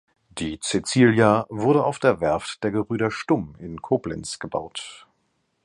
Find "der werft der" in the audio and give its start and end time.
1.99-2.71